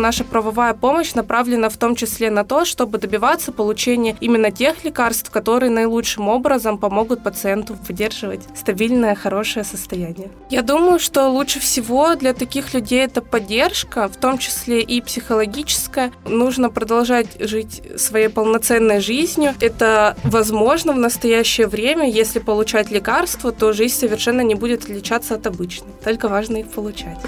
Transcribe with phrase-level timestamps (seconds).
[0.00, 5.30] наша правовая помощь направлена в том числе на то, чтобы добиваться получения именно тех лекарств,
[5.30, 10.30] которые наилучшим образом помогут пациенту поддерживать стабильное, хорошее состояние.
[10.50, 16.12] Я думаю, что лучше всего для таких людей это поддержка, в том числе и психологическая.
[16.24, 19.54] Нужно продолжать жить своей полноценной жизнью.
[19.60, 22.08] Это возможно в настоящее время.
[22.10, 25.90] Если получать лекарства, то жизнь совершенно не будет отличаться от обычной.
[26.04, 27.18] Только важно их получать.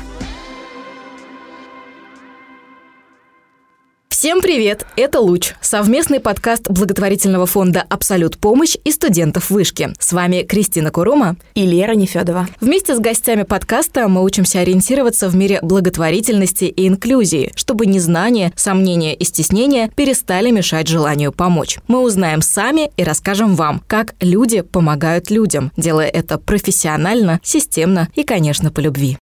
[4.22, 4.86] Всем привет!
[4.94, 9.92] Это «Луч»— совместный подкаст благотворительного фонда «Абсолют помощь» и студентов вышки.
[9.98, 12.46] С вами Кристина Курума и Лера Нефедова.
[12.60, 19.16] Вместе с гостями подкаста мы учимся ориентироваться в мире благотворительности и инклюзии, чтобы незнание, сомнения
[19.16, 21.80] и стеснения перестали мешать желанию помочь.
[21.88, 28.22] Мы узнаем сами и расскажем вам, как люди помогают людям, делая это профессионально, системно и,
[28.22, 29.18] конечно, по любви.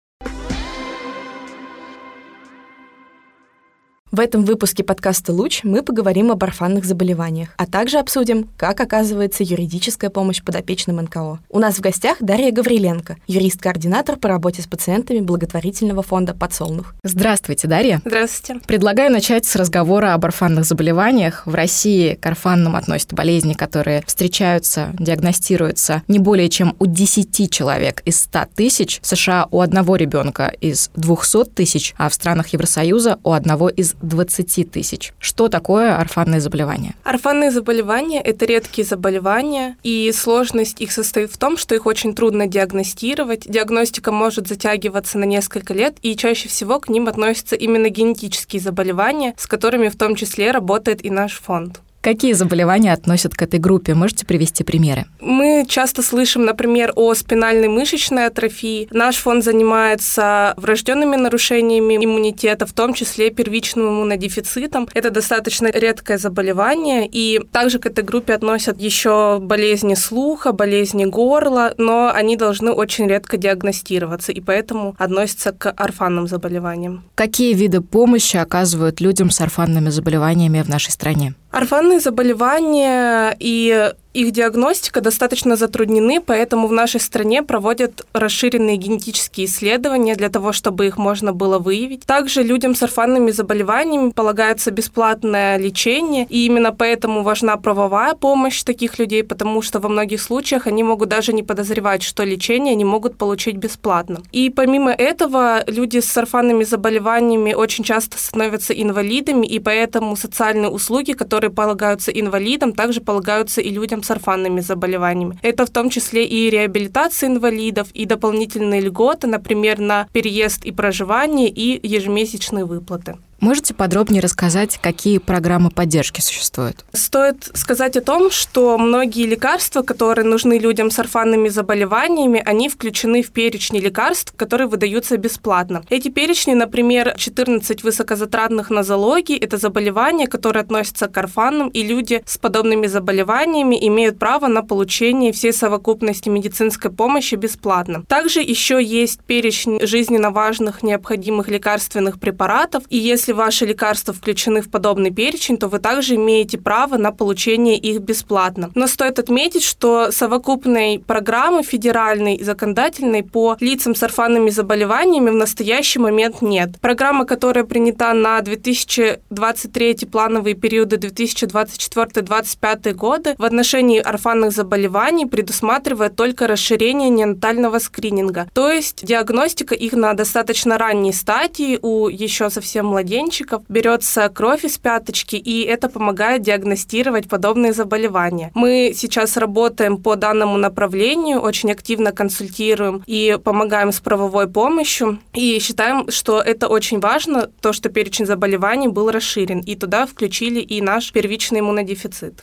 [4.13, 9.45] В этом выпуске подкаста «Луч» мы поговорим об орфанных заболеваниях, а также обсудим, как оказывается
[9.45, 11.39] юридическая помощь подопечным НКО.
[11.49, 16.97] У нас в гостях Дарья Гавриленко, юрист-координатор по работе с пациентами благотворительного фонда «Подсолнух».
[17.05, 18.03] Здравствуйте, Дарья.
[18.05, 18.61] Здравствуйте.
[18.67, 21.47] Предлагаю начать с разговора об орфанных заболеваниях.
[21.47, 28.03] В России к орфанным относят болезни, которые встречаются, диагностируются не более чем у 10 человек
[28.05, 33.21] из 100 тысяч, в США у одного ребенка из 200 тысяч, а в странах Евросоюза
[33.23, 35.13] у одного из 20 тысяч.
[35.19, 36.95] Что такое орфанные заболевания?
[37.05, 42.47] Орфанные заболевания– это редкие заболевания, и сложность их состоит в том, что их очень трудно
[42.47, 43.47] диагностировать.
[43.47, 49.35] Диагностика может затягиваться на несколько лет, и чаще всего к ним относятся именно генетические заболевания,
[49.37, 51.81] с которыми в том числе работает и наш фонд.
[52.01, 53.95] Какие заболевания относят к этой группе?
[53.95, 55.05] Можете привести примеры?
[55.21, 58.89] Мы часто слышим, например, о спинальной мышечной атрофии.
[58.91, 64.89] Наш фонд занимается врожденными нарушениями иммунитета, в том числе первичным иммунодефицитом.
[64.95, 71.75] Это достаточно редкое заболевание, и также к этой группе относят еще болезни слуха, болезни горла,
[71.77, 77.05] но они должны очень редко диагностироваться, и поэтому относятся к орфанным заболеваниям.
[77.15, 81.35] Какие виды помощи оказывают людям с орфанными заболеваниями в нашей стране?
[81.51, 90.17] Орфанные заболевания и их диагностика достаточно затруднены, поэтому в нашей стране проводят расширенные генетические исследования
[90.17, 92.07] для того, чтобы их можно было выявить.
[92.07, 98.99] Также людям с орфанными заболеваниями полагается бесплатное лечение, и именно поэтому важна правовая помощь таких
[98.99, 103.17] людей, потому что во многих случаях они могут даже не подозревать, что лечение они могут
[103.17, 104.23] получить бесплатно.
[104.33, 111.13] И помимо этого, люди с орфанными заболеваниями очень часто становятся инвалидами, и поэтому социальные услуги,
[111.13, 115.39] которые полагаются инвалидам, также полагаются и людям с орфанными заболеваниями.
[115.43, 121.49] Это в том числе и реабилитация инвалидов, и дополнительные льготы, например, на переезд и проживание,
[121.49, 123.17] и ежемесячные выплаты.
[123.41, 126.85] Можете подробнее рассказать, какие программы поддержки существуют?
[126.93, 133.23] Стоит сказать о том, что многие лекарства, которые нужны людям с орфанными заболеваниями, они включены
[133.23, 135.83] в перечни лекарств, которые выдаются бесплатно.
[135.89, 142.37] Эти перечни, например, 14 высокозатратных нозологий, это заболевания, которые относятся к орфанным, и люди с
[142.37, 148.05] подобными заболеваниями имеют право на получение всей совокупности медицинской помощи бесплатно.
[148.07, 154.61] Также еще есть перечень жизненно важных необходимых лекарственных препаратов, и если если ваши лекарства включены
[154.61, 158.71] в подобный перечень, то вы также имеете право на получение их бесплатно.
[158.75, 165.35] Но стоит отметить, что совокупной программы федеральной и законодательной по лицам с орфанными заболеваниями в
[165.35, 166.81] настоящий момент нет.
[166.81, 176.47] Программа, которая принята на 2023 плановые периоды 2024-2025 годы в отношении орфанных заболеваний предусматривает только
[176.47, 183.20] расширение неонатального скрининга, то есть диагностика их на достаточно ранней стадии у еще совсем младенцев
[183.21, 188.51] младенчиков берется кровь из пяточки, и это помогает диагностировать подобные заболевания.
[188.55, 195.59] Мы сейчас работаем по данному направлению, очень активно консультируем и помогаем с правовой помощью, и
[195.61, 200.81] считаем, что это очень важно, то, что перечень заболеваний был расширен, и туда включили и
[200.81, 202.43] наш первичный иммунодефицит.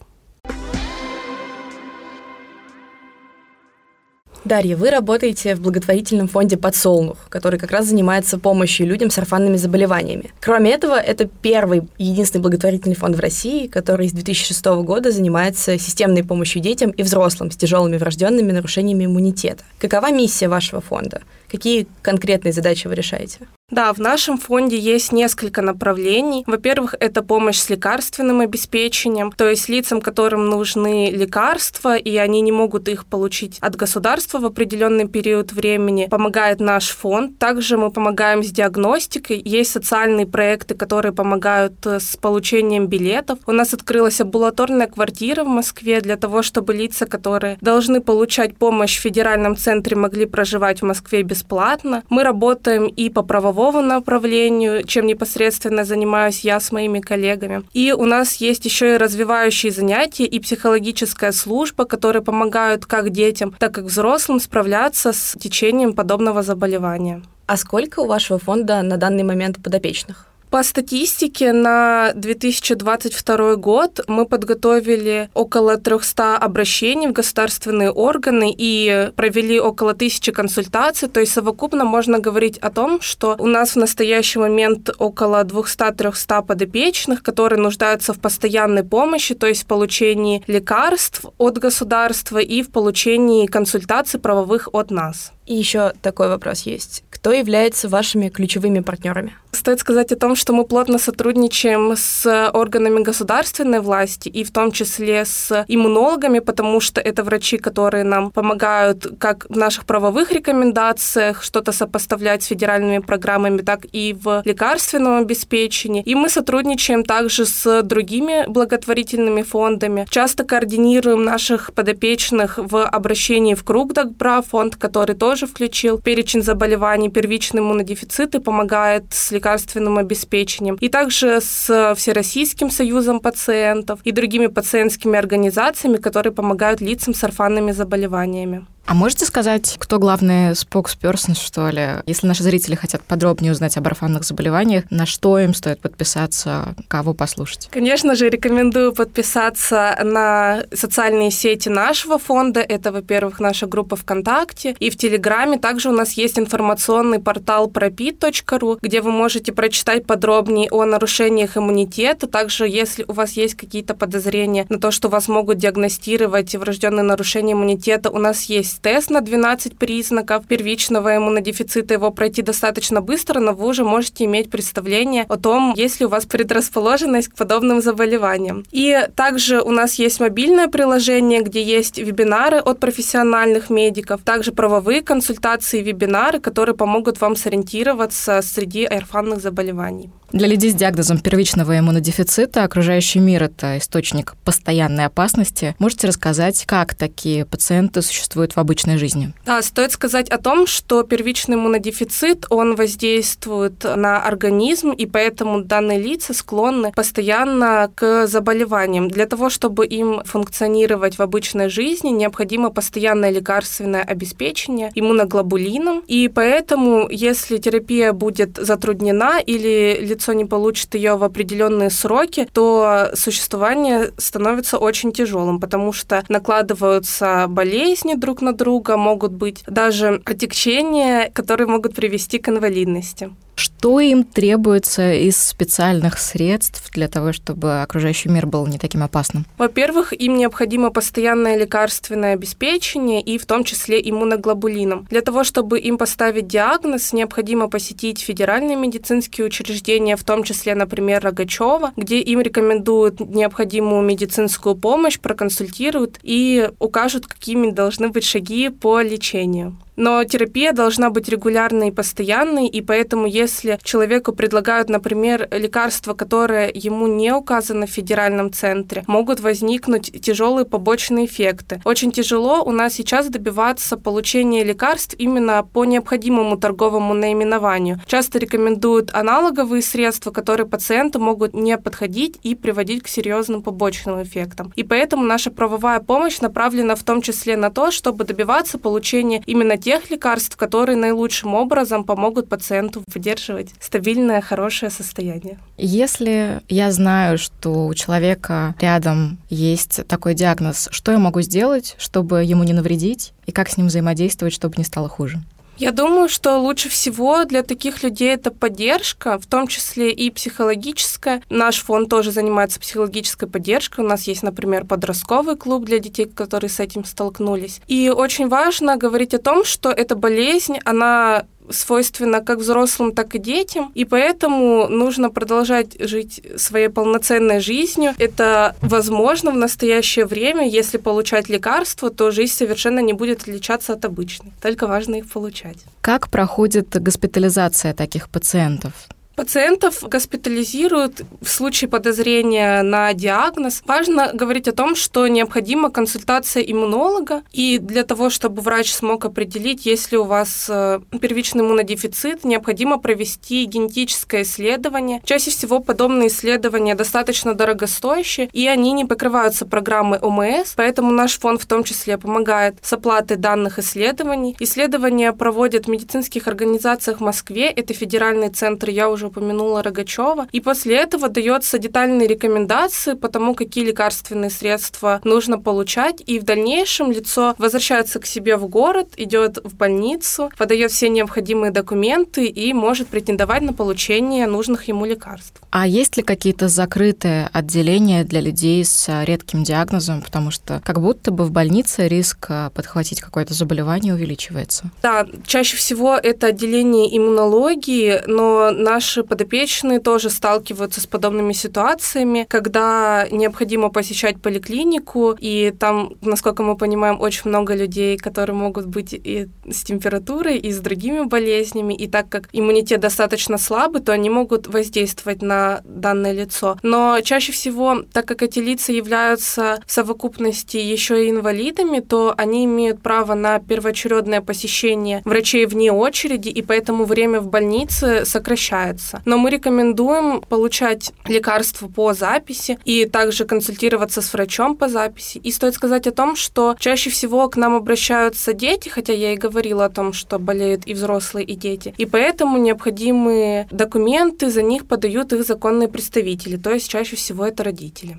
[4.48, 9.58] Дарья, вы работаете в благотворительном фонде «Подсолнух», который как раз занимается помощью людям с орфанными
[9.58, 10.32] заболеваниями.
[10.40, 16.24] Кроме этого, это первый единственный благотворительный фонд в России, который с 2006 года занимается системной
[16.24, 19.66] помощью детям и взрослым с тяжелыми врожденными нарушениями иммунитета.
[19.80, 21.24] Какова миссия вашего фонда?
[21.52, 23.40] Какие конкретные задачи вы решаете?
[23.70, 26.46] Да, в нашем фонде есть несколько направлений.
[26.48, 32.54] Во-первых, это помощь с лекарственным обеспечением, то есть лицам, которым нужны лекарства, и они не
[32.54, 37.40] могут их получить от государства в определенный период времени, помогает наш фонд.
[37.40, 39.42] Также мы помогаем с диагностикой.
[39.44, 43.40] Есть социальные проекты, которые помогают э, с получением билетов.
[43.48, 48.98] У нас открылась амбулаторная квартира в Москве для того, чтобы лица, которые должны получать помощь
[48.98, 52.04] в федеральном центре, могли проживать в Москве бесплатно.
[52.08, 57.64] Мы работаем и по правовому правовому направлению, чем непосредственно занимаюсь я с моими коллегами.
[57.74, 63.56] И у нас есть еще и развивающие занятия и психологическая служба, которые помогают как детям,
[63.58, 67.24] так и взрослым справляться с течением подобного заболевания.
[67.48, 70.27] А сколько у вашего фонда на данный момент подопечных?
[70.50, 79.60] По статистике на 2022 год мы подготовили около 300 обращений в государственные органы и провели
[79.60, 81.10] около тысячи консультаций.
[81.10, 86.46] То есть совокупно можно говорить о том, что у нас в настоящий момент около 200-300
[86.46, 92.72] подопечных, которые нуждаются в постоянной помощи, то есть в получении лекарств от государства и в
[92.72, 95.34] получении консультаций правовых от нас.
[95.48, 97.06] И еще такой вопрос есть.
[97.10, 99.34] Кто является вашими ключевыми партнерами?
[99.52, 104.72] Стоит сказать о том, что мы плотно сотрудничаем с органами государственной власти и в том
[104.72, 111.44] числе с иммунологами, потому что это врачи, которые нам помогают как в наших правовых рекомендациях
[111.44, 116.04] что-то сопоставлять с федеральными программами, так и в лекарственном обеспечении.
[116.04, 120.06] И мы сотрудничаем также с другими благотворительными фондами.
[120.10, 127.10] Часто координируем наших подопечных в обращении в круг Добра, фонд, который тоже включил перечень заболеваний,
[127.10, 134.48] первичный иммунодефицит и помогает с лекарственным обеспечением, и также с Всероссийским союзом пациентов и другими
[134.48, 138.66] пациентскими организациями, которые помогают лицам с орфанными заболеваниями.
[138.88, 142.02] А можете сказать, кто главный споксперсон, что ли?
[142.06, 147.14] Если наши зрители хотят подробнее узнать об орфанных заболеваниях, на что им стоит подписаться, кого
[147.14, 147.68] послушать?
[147.70, 152.62] Конечно же, рекомендую подписаться на социальные сети нашего фонда.
[152.62, 155.60] Это, во-первых, наша группа ВКонтакте и в Телеграме.
[155.60, 162.26] Также у нас есть информационный портал propit.ru, где вы можете прочитать подробнее о нарушениях иммунитета.
[162.26, 167.52] Также, если у вас есть какие-то подозрения на то, что вас могут диагностировать врожденные нарушения
[167.52, 171.94] иммунитета, у нас есть тест на 12 признаков первичного иммунодефицита.
[171.94, 176.10] Его пройти достаточно быстро, но вы уже можете иметь представление о том, есть ли у
[176.10, 178.66] вас предрасположенность к подобным заболеваниям.
[178.72, 185.02] И также у нас есть мобильное приложение, где есть вебинары от профессиональных медиков, также правовые
[185.02, 190.10] консультации и вебинары, которые помогут вам сориентироваться среди орфанных заболеваний.
[190.32, 195.74] Для людей с диагнозом первичного иммунодефицита окружающий мир– это источник постоянной опасности.
[195.80, 199.32] Можете рассказать, как такие пациенты существуют в обычной жизни?
[199.46, 206.00] Да, стоит сказать о том, что первичный иммунодефицит, он воздействует на организм, и поэтому данные
[206.00, 209.08] лица склонны постоянно к заболеваниям.
[209.08, 217.08] Для того, чтобы им функционировать в обычной жизни, необходимо постоянное лекарственное обеспечение иммуноглобулином, и поэтому,
[217.10, 224.78] если терапия будет затруднена или лицо не получит ее в определенные сроки, то существование становится
[224.80, 231.96] очень тяжелым, потому что накладываются болезни друг на друга, могут быть даже отягчения, которые могут
[231.96, 233.30] привести к инвалидности.
[233.78, 239.46] Что им требуется из специальных средств для того, чтобы окружающий мир был не таким опасным?
[239.60, 245.06] Во-первых, им необходимо постоянное лекарственное обеспечение и в том числе иммуноглобулином.
[245.12, 251.24] Для того, чтобы им поставить диагноз, необходимо посетить федеральные медицинские учреждения, в том числе, например,
[251.24, 259.02] Рогачева, где им рекомендуют необходимую медицинскую помощь, проконсультируют и укажут, какими должны быть шаги по
[259.02, 259.78] лечению.
[259.98, 266.72] Но терапия должна быть регулярной и постоянной, и поэтому если человеку предлагают, например, лекарство, которое
[266.72, 271.82] ему не указано в федеральном центре, могут возникнуть тяжелые побочные эффекты.
[271.84, 278.00] Очень тяжело у нас сейчас добиваться получения лекарств именно по необходимому торговому наименованию.
[278.06, 284.72] Часто рекомендуют аналоговые средства, которые пациенту могут не подходить и приводить к серьезным побочным эффектам.
[284.76, 289.76] И поэтому наша правовая помощь направлена в том числе на то, чтобы добиваться получения именно
[289.88, 295.60] тех лекарств, которые наилучшим образом помогут пациенту выдерживать стабильное, хорошее состояние.
[295.78, 302.44] Если я знаю, что у человека рядом есть такой диагноз, что я могу сделать, чтобы
[302.44, 305.40] ему не навредить, и как с ним взаимодействовать, чтобы не стало хуже?
[305.78, 311.44] Я думаю, что лучше всего для таких людей это поддержка, в том числе и психологическая.
[311.50, 314.02] Наш фонд тоже занимается психологической поддержкой.
[314.02, 317.82] У нас есть, например, подростковый клуб для детей, которые с этим столкнулись.
[317.88, 323.40] И очень важно говорить о том, что эта болезнь, она свойственно как взрослым, так и
[323.40, 328.14] детям, и поэтому нужно продолжать жить своей полноценной жизнью.
[328.18, 334.06] Это возможно в настоящее время, если получать лекарства, то жизнь совершенно не будет отличаться от
[334.06, 334.52] обычной.
[334.62, 335.78] Только важно их получать.
[336.02, 338.94] Как проходит госпитализация таких пациентов?
[339.38, 343.84] Пациентов госпитализируют в случае подозрения на диагноз.
[343.86, 349.86] Важно говорить о том, что необходима консультация иммунолога, и для того, чтобы врач смог определить,
[349.86, 355.22] если у вас э, первичный иммунодефицит, необходимо провести генетическое исследование.
[355.24, 361.62] Чаще всего подобные исследования достаточно дорогостоящие, и они не покрываются программой ОМС, поэтому наш фонд
[361.62, 364.56] в том числе помогает с оплатой данных исследований.
[364.60, 370.48] Исследования проводят в медицинских организациях в Москве, это федеральный центр, я уже упомянула Рогачева.
[370.52, 376.22] И после этого дается детальные рекомендации по тому, какие лекарственные средства нужно получать.
[376.26, 381.72] И в дальнейшем лицо возвращается к себе в город, идет в больницу, подает все необходимые
[381.72, 385.62] документы и может претендовать на получение нужных ему лекарств.
[385.70, 390.22] А есть ли какие-то закрытые отделения для людей с редким диагнозом?
[390.22, 394.92] Потому что как будто бы в больнице риск а, подхватить какое-то заболевание увеличивается.
[395.02, 402.46] Да, чаще всего это отделение иммунологии, но наши наши подопечные тоже сталкиваются с подобными ситуациями,
[402.48, 409.14] когда необходимо посещать поликлинику, и там, насколько мы понимаем, очень много людей, которые могут быть
[409.14, 414.30] и с температурой, и с другими болезнями, и так как иммунитет достаточно слабый, то они
[414.30, 416.78] могут воздействовать на данное лицо.
[416.84, 422.66] Но чаще всего, так как эти лица являются в совокупности еще и инвалидами, то они
[422.66, 429.22] имеют право на первоочередное посещение врачей вне очереди, и поэтому время в больнице сокращается лечиться.
[429.26, 435.40] Но мы рекомендуем получать лекарства по записи и также консультироваться с врачом по записи.
[435.40, 439.38] И стоит сказать о том, что чаще всего к нам обращаются дети, хотя я и
[439.38, 441.94] говорила о том, что болеют и взрослые, и дети.
[441.98, 447.64] И поэтому необходимые документы за них подают их законные представители, то есть чаще всего это
[447.64, 448.18] родители.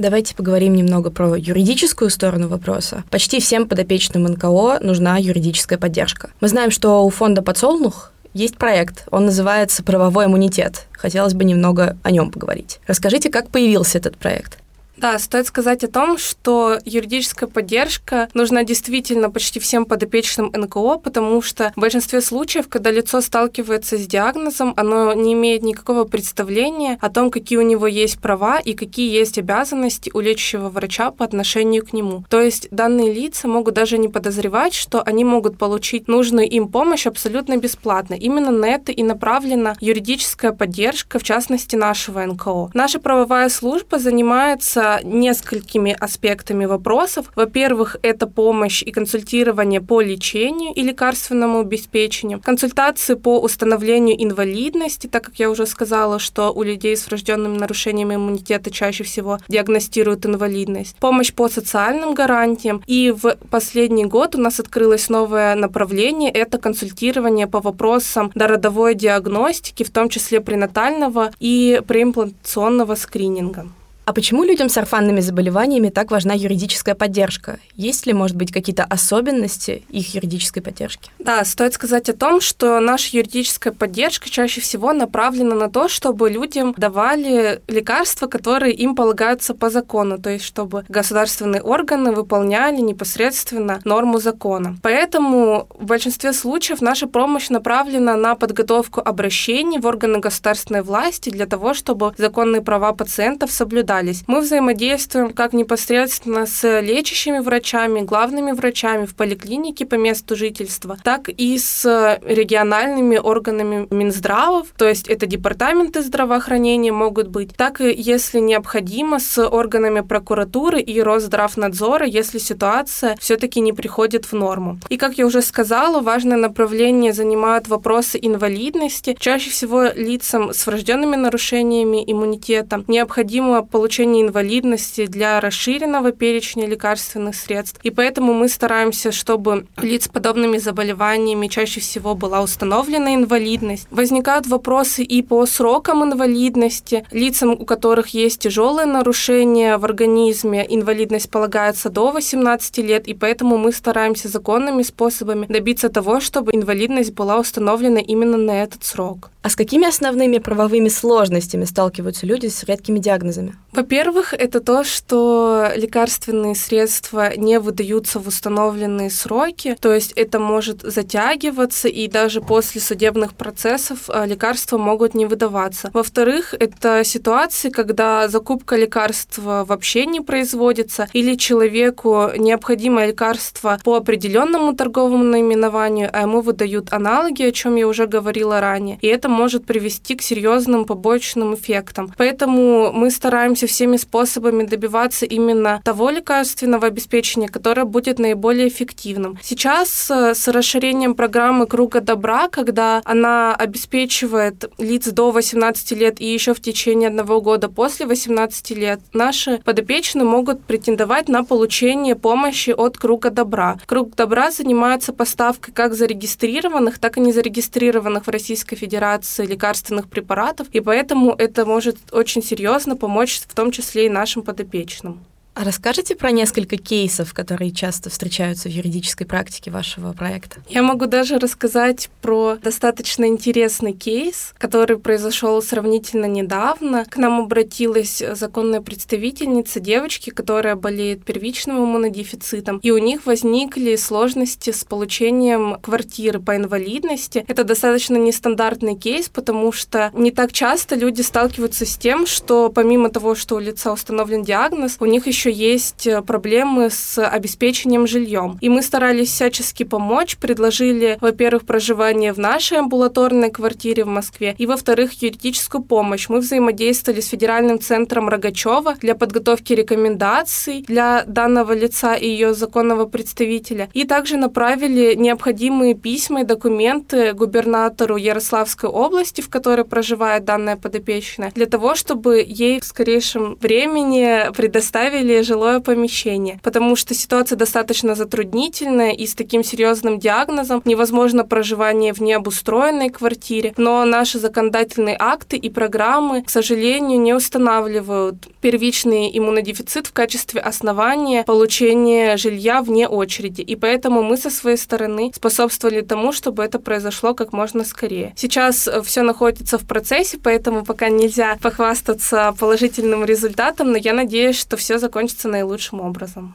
[0.00, 3.04] Давайте поговорим немного про юридическую сторону вопроса.
[3.10, 6.30] Почти всем подопечным НКО нужна юридическая поддержка.
[6.40, 10.86] Мы знаем, что у фонда «Подсолнух» есть проект, он называется «Правовой иммунитет».
[10.92, 12.80] Хотелось бы немного о нем поговорить.
[12.86, 14.56] Расскажите, как появился этот проект?
[15.00, 21.40] Да, стоит сказать о том, что юридическая поддержка нужна действительно почти всем подопечным НКО, потому
[21.40, 27.08] что в большинстве случаев, когда лицо сталкивается с диагнозом, оно не имеет никакого представления о
[27.08, 31.86] том, какие у него есть права и какие есть обязанности у лечащего врача по отношению
[31.86, 32.24] к нему.
[32.28, 37.06] То есть данные лица могут даже не подозревать, что они могут получить нужную им помощь
[37.06, 38.12] абсолютно бесплатно.
[38.12, 42.72] Именно на это и направлена юридическая поддержка, в частности, нашего НКО.
[42.74, 47.30] Наша правовая служба занимается несколькими аспектами вопросов.
[47.36, 55.24] Во-первых, это помощь и консультирование по лечению и лекарственному обеспечению, консультации по установлению инвалидности, так
[55.24, 60.96] как я уже сказала, что у людей с врожденными нарушениями иммунитета чаще всего диагностируют инвалидность,
[60.96, 62.82] помощь по социальным гарантиям.
[62.86, 69.82] И в последний год у нас открылось новое направление, это консультирование по вопросам дородовой диагностики,
[69.82, 73.66] в том числе пренатального и преимплантационного скрининга.
[74.10, 77.60] А почему людям с орфанными заболеваниями так важна юридическая поддержка?
[77.76, 81.12] Есть ли, может быть, какие-то особенности их юридической поддержки?
[81.20, 86.28] Да, стоит сказать о том, что наша юридическая поддержка чаще всего направлена на то, чтобы
[86.28, 93.78] людям давали лекарства, которые им полагаются по закону, то есть чтобы государственные органы выполняли непосредственно
[93.84, 94.76] норму закона.
[94.82, 101.46] Поэтому в большинстве случаев наша помощь направлена на подготовку обращений в органы государственной власти для
[101.46, 104.24] того, чтобы законные права пациентов соблюдались остались.
[104.26, 111.28] Мы взаимодействуем как непосредственно с лечащими врачами, главными врачами в поликлинике по месту жительства, так
[111.28, 118.40] и с региональными органами Минздравов, то есть это департаменты здравоохранения могут быть, так и, если
[118.40, 124.78] необходимо, с органами прокуратуры и Росздравнадзора, если ситуация все-таки не приходит в норму.
[124.88, 129.16] И, как я уже сказала, важное направление занимают вопросы инвалидности.
[129.18, 137.34] Чаще всего лицам с врожденными нарушениями иммунитета необходимо получить получения инвалидности для расширенного перечня лекарственных
[137.34, 137.80] средств.
[137.82, 143.86] И поэтому мы стараемся, чтобы лиц с подобными заболеваниями чаще всего была установлена инвалидность.
[143.90, 147.06] Возникают вопросы и по срокам инвалидности.
[147.10, 153.56] Лицам, у которых есть тяжелые нарушения в организме, инвалидность полагается до 18 лет, и поэтому
[153.56, 159.30] мы стараемся законными способами добиться того, чтобы инвалидность была установлена именно на этот срок.
[159.42, 163.54] А с какими основными правовыми сложностями сталкиваются люди с редкими диагнозами?
[163.72, 170.82] Во-первых, это то, что лекарственные средства не выдаются в установленные сроки, то есть это может
[170.82, 175.90] затягиваться, и даже после судебных процессов а, лекарства могут не выдаваться.
[175.92, 184.74] Во-вторых, это ситуации, когда закупка лекарства вообще не производится, или человеку необходимое лекарство по определенному
[184.74, 189.64] торговому наименованию, а ему выдают аналоги, о чем я уже говорила ранее, и это может
[189.64, 192.12] привести к серьезным побочным эффектам.
[192.16, 199.38] Поэтому мы стараемся всеми способами добиваться именно того лекарственного обеспечения, которое будет наиболее эффективным.
[199.42, 206.32] Сейчас э, с расширением программы «Круга добра», когда она обеспечивает лиц до 18 лет и
[206.32, 212.70] еще в течение одного года после 18 лет, наши подопечные могут претендовать на получение помощи
[212.70, 213.78] от «Круга добра».
[213.86, 220.80] «Круг добра» занимается поставкой как зарегистрированных, так и незарегистрированных в Российской Федерации лекарственных препаратов, и
[220.80, 225.24] поэтому это может очень серьезно помочь в том числе и нашим подопечным.
[225.54, 230.62] А расскажите про несколько кейсов, которые часто встречаются в юридической практике вашего проекта?
[230.68, 237.04] Я могу даже рассказать про достаточно интересный кейс, который произошел сравнительно недавно.
[237.04, 244.70] К нам обратилась законная представительница девочки, которая болеет первичным иммунодефицитом, и у них возникли сложности
[244.70, 247.44] с получением квартиры по инвалидности.
[247.48, 253.10] Это достаточно нестандартный кейс, потому что не так часто люди сталкиваются с тем, что помимо
[253.10, 258.06] того, что у лица установлен диагноз, у них еще еще есть э, проблемы с обеспечением
[258.06, 258.58] жильем.
[258.60, 264.66] И мы старались всячески помочь, предложили, во-первых, проживание в нашей амбулаторной квартире в Москве, и,
[264.66, 266.28] во-вторых, юридическую помощь.
[266.28, 273.06] Мы взаимодействовали с Федеральным центром Рогачева для подготовки рекомендаций для данного лица и ее законного
[273.06, 280.76] представителя, и также направили необходимые письма и документы губернатору Ярославской области, в которой проживает данная
[280.76, 287.56] подопечная, для того, чтобы ей в скорейшем времени предоставили или жилое помещение, потому что ситуация
[287.56, 295.16] достаточно затруднительная, и с таким серьезным диагнозом невозможно проживание в необустроенной квартире, но наши законодательные
[295.18, 303.08] акты и программы, к сожалению, не устанавливают первичный иммунодефицит в качестве основания получения жилья вне
[303.08, 308.32] очереди, и поэтому мы со своей стороны способствовали тому, чтобы это произошло как можно скорее.
[308.36, 314.76] Сейчас все находится в процессе, поэтому пока нельзя похвастаться положительным результатом, но я надеюсь, что
[314.76, 316.54] все закончится закончится наилучшим образом.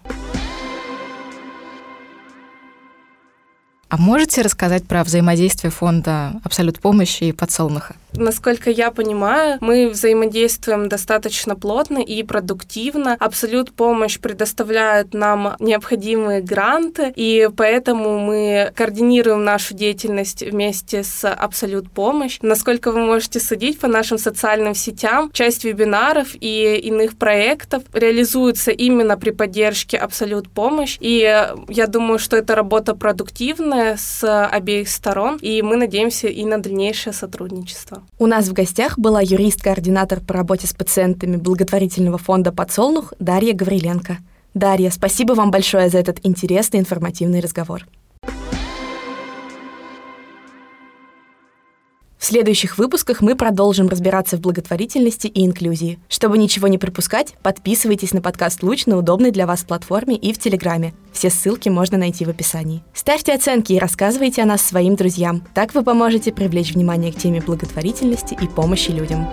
[3.90, 7.96] А можете рассказать про взаимодействие фонда «Абсолют помощи» и «Подсолнуха»?
[8.18, 13.16] Насколько я понимаю, мы взаимодействуем достаточно плотно и продуктивно.
[13.20, 21.92] Абсолют помощь предоставляет нам необходимые гранты, и поэтому мы координируем нашу деятельность вместе с Абсолют
[21.92, 22.40] помощь.
[22.42, 29.18] Насколько вы можете судить по нашим социальным сетям, часть вебинаров и иных проектов реализуется именно
[29.18, 30.98] при поддержке Абсолют помощь.
[31.00, 31.20] И
[31.68, 37.14] я думаю, что эта работа продуктивная с обеих сторон, и мы надеемся и на дальнейшее
[37.14, 38.05] сотрудничество.
[38.18, 44.18] У нас в гостях была юрист-координатор по работе с пациентами благотворительного фонда «Подсолнух» Дарья Гавриленко.
[44.54, 47.86] Дарья, спасибо вам большое за этот интересный информативный разговор.
[52.26, 56.00] В следующих выпусках мы продолжим разбираться в благотворительности и инклюзии.
[56.10, 60.40] Чтобы ничего не пропускать, подписывайтесь на подкаст «Луч» на удобной для вас платформе и в
[60.40, 60.96] Телеграме.
[61.14, 62.82] Все ссылки можно найти в описании.
[62.96, 65.44] Ставьте оценки и рассказывайте о нас своим друзьям.
[65.54, 69.28] Так вы поможете привлечь внимание к теме благотворительности и помощи людям.